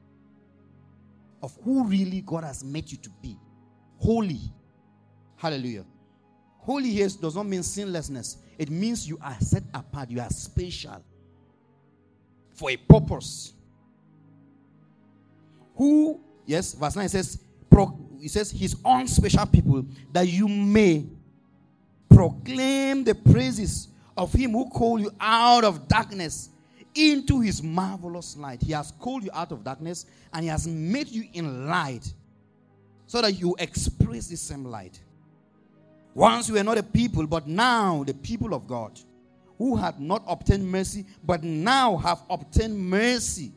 [1.42, 3.36] of who really God has made you to be.
[3.98, 4.40] Holy.
[5.36, 5.84] Hallelujah.
[6.58, 11.02] Holy here does not mean sinlessness, it means you are set apart, you are special
[12.52, 13.52] for a purpose.
[15.76, 17.38] Who, yes, verse 9 says,
[17.68, 21.06] pro, it says, his own special people, that you may
[22.08, 26.50] proclaim the praises of him who called you out of darkness
[26.94, 28.62] into his marvelous light.
[28.62, 32.12] He has called you out of darkness and he has made you in light
[33.06, 35.00] so that you express the same light.
[36.14, 38.98] Once we were not a people, but now the people of God
[39.58, 43.52] who had not obtained mercy, but now have obtained mercy.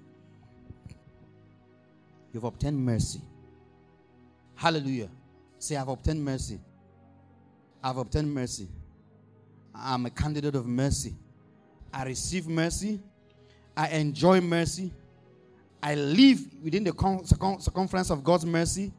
[2.34, 3.22] You've obtained mercy.
[4.56, 5.10] Hallelujah.
[5.60, 6.60] Say, I've obtained mercy.
[7.84, 8.68] I've obtained mercy.
[9.74, 11.16] I'm a candidate of mercy.
[11.94, 13.00] I receive mercy.
[13.76, 14.92] I enjoy mercy.
[15.82, 16.92] I live within the
[17.62, 18.92] circumference of God's mercy.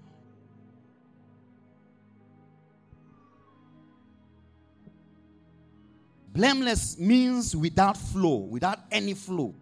[6.33, 9.55] Blameless means without flow, without any flow.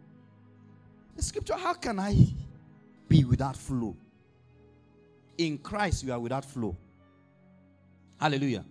[1.17, 2.14] The scripture, how can I
[3.09, 3.97] be without flow?
[5.39, 6.77] In Christ, you are without flow.
[8.21, 8.64] Hallelujah.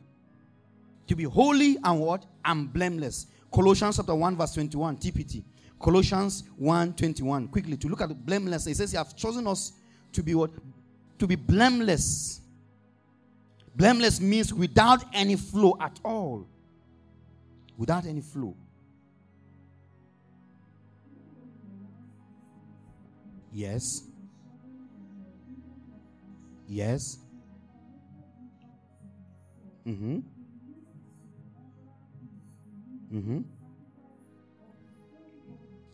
[1.07, 2.25] To be holy and what?
[2.43, 3.27] And blameless.
[3.53, 5.43] Colossians chapter 1, verse 21, TPT.
[5.79, 7.47] Colossians 1 21.
[7.47, 8.67] Quickly, to look at the blameless.
[8.67, 9.73] It says, You have chosen us
[10.13, 10.51] to be what?
[11.19, 12.41] To be blameless.
[13.75, 16.47] Blameless means without any flow at all
[17.77, 18.55] without any flow.
[23.51, 24.03] Yes.
[26.67, 27.19] Yes.
[29.87, 30.19] Mm-hmm.
[33.13, 33.39] Mm-hmm.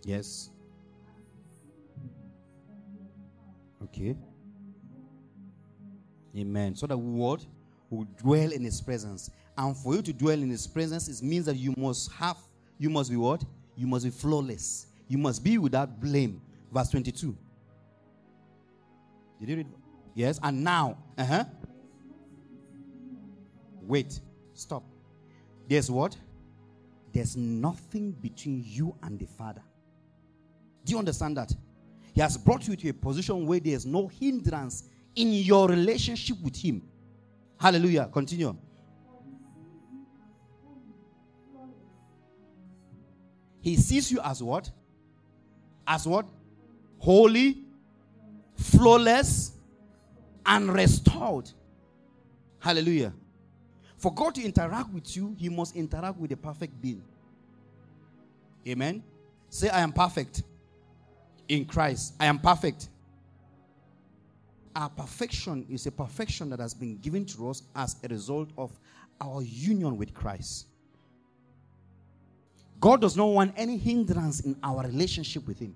[0.04, 0.50] Yes.
[3.84, 4.16] Okay.
[6.36, 6.76] Amen.
[6.76, 7.46] So the word
[7.90, 9.30] will dwell in his presence.
[9.62, 12.38] And for you to dwell in his presence, it means that you must have,
[12.80, 13.44] you must be what?
[13.76, 14.88] You must be flawless.
[15.08, 16.42] You must be without blame.
[16.74, 17.38] Verse 22.
[19.40, 19.68] Did you read?
[20.16, 20.40] Yes.
[20.42, 21.44] And now, uh huh.
[23.84, 24.20] Wait.
[24.56, 24.84] Stop.
[25.70, 26.18] There's what?
[27.14, 29.62] There's nothing between you and the Father.
[30.86, 31.54] Do you understand that?
[32.14, 34.86] He has brought you to a position where there's no hindrance
[35.16, 36.82] in your relationship with Him.
[37.60, 38.10] Hallelujah.
[38.12, 38.56] Continue.
[43.62, 44.70] He sees you as what?
[45.88, 46.26] As what?
[47.00, 47.60] Holy,
[48.56, 49.54] flawless,
[50.46, 51.50] and restored.
[52.60, 53.14] Hallelujah.
[53.98, 57.04] For God to interact with you, He must interact with a perfect being.
[58.68, 59.04] Amen.
[59.50, 60.44] Say, I am perfect
[61.48, 62.16] in Christ.
[62.20, 62.90] I am perfect.
[64.76, 68.72] our perfection is a perfection that has been given to us as a result of
[69.20, 70.68] our union with Christ.
[72.82, 75.76] God does not want any hindrance in our relationship with Him.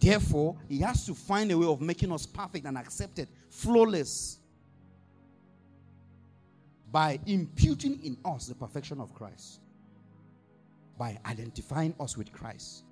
[0.00, 4.38] Therefore, He has to find a way of making us perfect and accepted, flawless,
[6.90, 9.60] by imputing in us the perfection of Christ,
[10.98, 12.84] by identifying us with Christ.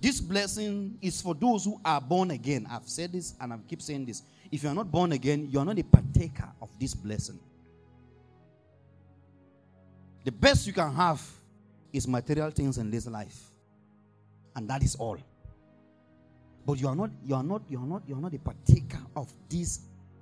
[0.00, 2.66] This blessing is for those who are born again.
[2.70, 4.22] I've said this and I keep saying this.
[4.52, 7.38] If you are not born again, you are not a partaker of this blessing.
[10.28, 11.26] The best you can have
[11.90, 13.50] is material things in this life.
[14.54, 15.16] And that is all.
[16.66, 19.00] But you are not, you are not, you are not, you are not a partaker
[19.16, 19.80] of this,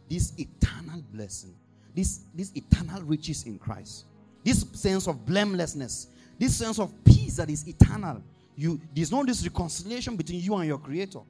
[0.09, 1.57] this eternal blessing,
[1.93, 4.05] this, this eternal riches in Christ,
[4.45, 6.07] this sense of blamelessness,
[6.39, 8.23] this sense of peace that is eternal
[8.57, 11.21] you there's no this reconciliation between you and your creator.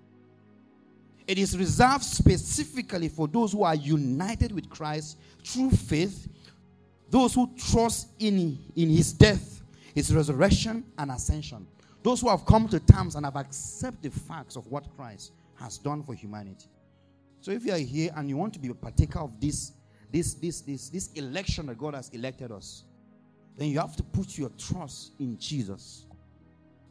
[1.27, 6.29] It is reserved specifically for those who are united with Christ through faith,
[7.11, 9.63] those who trust in, in his death,
[9.95, 11.67] his resurrection, and ascension.
[12.03, 15.79] Those who have come to terms and have accepted the facts of what Christ has
[15.79, 16.69] done for humanity.
[17.41, 19.73] So if you are here and you want to be a partaker of this,
[20.13, 22.85] this, this, this, this election that God has elected us,
[23.57, 26.07] then you have to put your trust in Jesus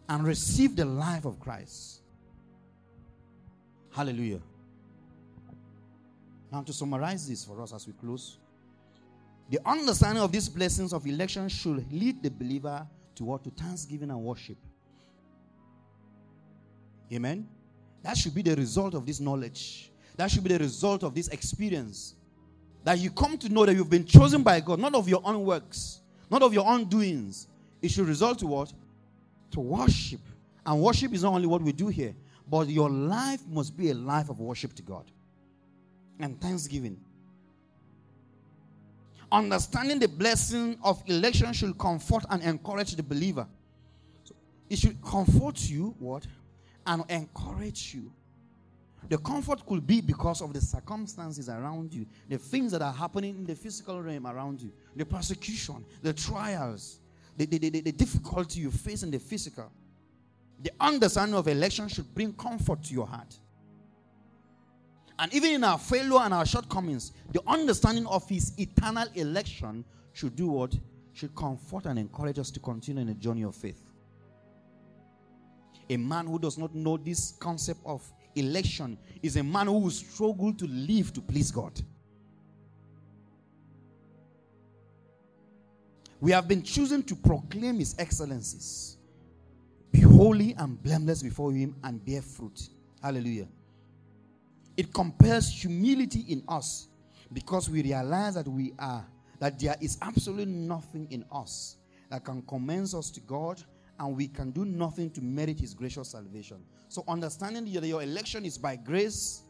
[0.09, 2.01] and receive the life of Christ.
[3.91, 4.41] Hallelujah.
[6.51, 8.38] Now, to summarize this for us as we close,
[9.50, 12.86] the understanding of these blessings of election should lead the believer
[13.16, 13.43] to what?
[13.43, 14.58] To thanksgiving and worship.
[17.14, 17.48] Amen.
[18.02, 19.91] That should be the result of this knowledge.
[20.18, 22.16] That should be the result of this experience.
[22.84, 25.43] That you come to know that you've been chosen by God, not of your own
[25.46, 27.48] works, not of your own doings.
[27.82, 28.74] It should result to what?
[29.56, 30.20] to worship.
[30.66, 32.14] And worship is not only what we do here,
[32.48, 35.06] but your life must be a life of worship to God
[36.20, 37.00] and thanksgiving.
[39.36, 43.46] Understanding the blessing of election should comfort and encourage the believer.
[44.24, 44.34] So
[44.70, 46.26] it should comfort you, what?
[46.88, 48.14] And encourage you.
[49.10, 53.36] The comfort could be because of the circumstances around you, the things that are happening
[53.36, 57.00] in the physical realm around you, the persecution, the trials,
[57.36, 59.70] the, the, the, the difficulty you face in the physical,
[60.64, 63.36] the understanding of election should bring comfort to your heart.
[65.18, 70.36] And even in our failure and our shortcomings, the understanding of his eternal election should
[70.36, 70.76] do what?
[71.13, 73.82] Should comfort and encourage us to continue in a journey of faith.
[75.89, 78.03] A man who does not know this concept of
[78.36, 81.80] election is a man who will struggle to live to please God.
[86.20, 88.97] We have been chosen to proclaim his excellencies.
[89.91, 92.68] Be holy and blameless before him and bear fruit.
[93.01, 93.47] Hallelujah.
[94.78, 96.88] It compels humility in us
[97.32, 99.06] because we realize that we are,
[99.40, 101.78] that there is absolutely nothing in us
[102.10, 103.62] that can commend us to God
[104.00, 106.58] and we can do nothing to merit his gracious salvation.
[106.90, 109.44] So understanding that your election is by grace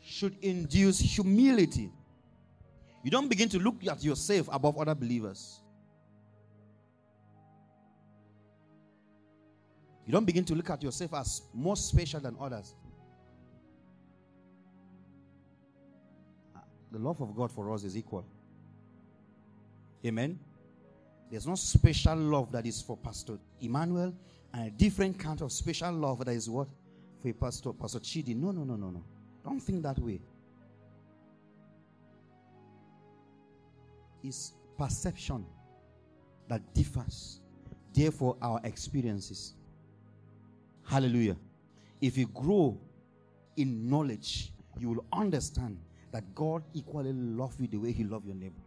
[0.00, 1.92] should induce humility.
[3.02, 5.60] You don't begin to look at yourself above other believers.
[10.04, 12.74] You don't begin to look at yourself as more special than others.
[16.96, 18.24] The love of God for us is equal.
[20.06, 20.38] Amen.
[21.30, 24.14] There's no special love that is for Pastor Emmanuel
[24.54, 26.68] and a different kind of special love that is what?
[27.20, 28.34] For Pastor Pastor Chidi.
[28.34, 29.04] No, no, no, no, no.
[29.44, 30.22] Don't think that way.
[34.22, 35.44] It's perception
[36.48, 37.40] that differs.
[37.92, 39.52] Therefore, our experiences.
[40.82, 41.36] Hallelujah.
[42.00, 42.80] If you grow
[43.58, 45.78] in knowledge, you will understand
[46.16, 48.62] that God equally loves you the way He loves your neighbor.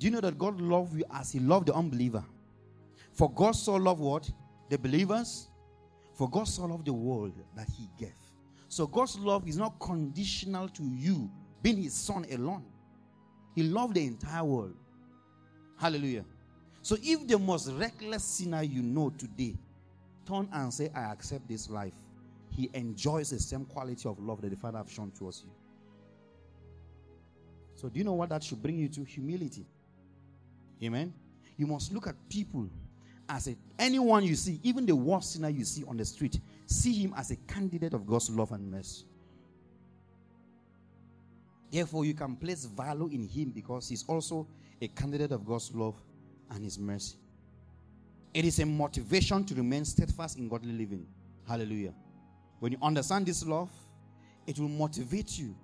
[0.00, 2.24] Do you know that God loves you as He loved the unbeliever?
[3.12, 4.28] For God so loved what?
[4.68, 5.46] The believers.
[6.14, 8.16] For God so loved the world that He gave.
[8.68, 11.30] So God's love is not conditional to you
[11.62, 12.64] being His Son alone.
[13.54, 14.74] He loved the entire world.
[15.78, 16.24] Hallelujah.
[16.82, 19.54] So if the most reckless sinner you know today
[20.26, 21.94] turn and say, I accept this life,
[22.50, 25.52] he enjoys the same quality of love that the Father has shown towards you.
[27.76, 29.04] So, do you know what that should bring you to?
[29.04, 29.66] Humility.
[30.82, 31.12] Amen.
[31.56, 32.68] You must look at people
[33.28, 36.92] as a, anyone you see, even the worst sinner you see on the street, see
[36.92, 39.04] him as a candidate of God's love and mercy.
[41.70, 44.46] Therefore, you can place value in him because he's also
[44.80, 45.94] a candidate of God's love
[46.50, 47.16] and his mercy.
[48.32, 51.06] It is a motivation to remain steadfast in godly living.
[51.48, 51.94] Hallelujah.
[52.60, 53.70] When you understand this love,
[54.46, 55.54] it will motivate you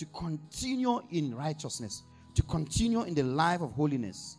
[0.00, 4.38] to continue in righteousness, to continue in the life of holiness,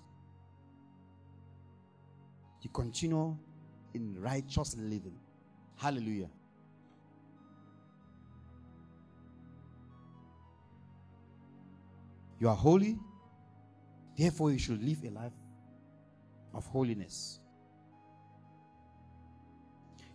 [2.64, 3.38] to continue
[3.94, 5.14] in righteous living.
[5.76, 6.30] Hallelujah.
[12.40, 12.98] You are holy,
[14.18, 15.32] therefore, you should live a life
[16.56, 17.40] of holiness.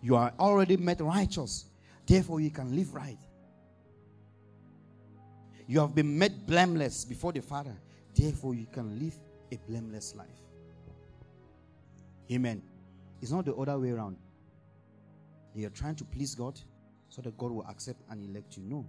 [0.03, 1.67] You are already made righteous,
[2.05, 3.21] therefore, you can live right.
[5.67, 7.75] You have been made blameless before the Father,
[8.15, 9.15] therefore, you can live
[9.53, 10.29] a blameless life.
[12.31, 12.63] Amen.
[13.21, 14.17] It's not the other way around.
[15.55, 16.61] You're trying to please God
[17.09, 18.63] so that God will accept and elect you.
[18.65, 18.87] No.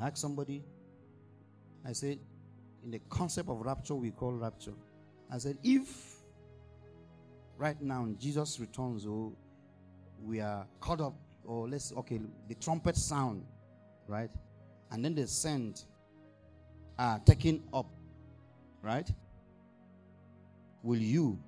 [0.00, 0.62] I asked somebody,
[1.86, 2.18] I said,
[2.82, 4.72] in the concept of rapture, we call rapture.
[5.30, 6.16] I said, if
[7.58, 9.34] right now Jesus returns, oh,
[10.22, 11.14] we are caught up,
[11.50, 13.44] or let's, okay, the trumpet sound,
[14.06, 14.30] right?
[14.92, 15.82] And then the sand
[16.96, 17.86] are uh, taken up,
[18.82, 19.10] right?
[20.84, 21.40] Will you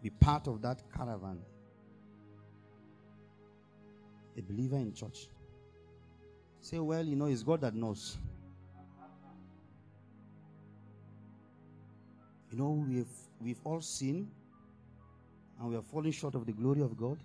[0.00, 1.40] be part of that caravan?
[4.38, 5.26] A believer in church.
[6.60, 8.16] Say, well, you know, it's God that knows.
[12.52, 13.06] You know, we've
[13.40, 14.30] we've all sinned
[15.58, 17.18] and we are falling short of the glory of God.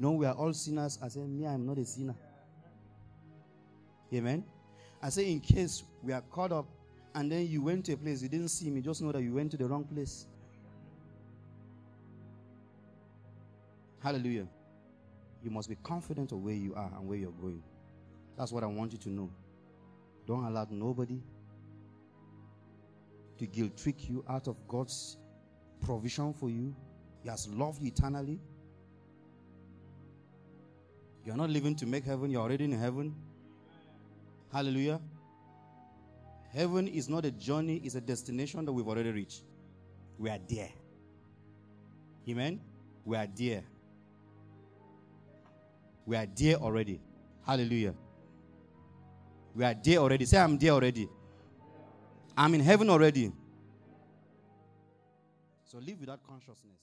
[0.00, 0.98] You know, we are all sinners.
[1.02, 2.14] I say, me, I'm not a sinner.
[4.14, 4.42] Amen.
[5.02, 6.64] I say, in case we are caught up
[7.14, 9.34] and then you went to a place you didn't see me, just know that you
[9.34, 10.24] went to the wrong place.
[14.02, 14.46] Hallelujah.
[15.44, 17.62] You must be confident of where you are and where you're going.
[18.38, 19.30] That's what I want you to know.
[20.26, 21.20] Don't allow nobody
[23.36, 25.18] to guilt trick you out of God's
[25.84, 26.74] provision for you.
[27.22, 28.40] He has loved you eternally.
[31.30, 33.14] You're not living to make heaven, you're already in heaven.
[34.52, 35.00] Hallelujah.
[36.52, 39.44] Heaven is not a journey, it's a destination that we've already reached.
[40.18, 40.70] We are there.
[42.28, 42.58] Amen.
[43.04, 43.62] We are there.
[46.04, 47.00] We are there already.
[47.46, 47.94] Hallelujah.
[49.54, 50.24] We are there already.
[50.24, 51.08] Say, I'm there already.
[52.36, 53.30] I'm in heaven already.
[55.62, 56.80] So live with that consciousness.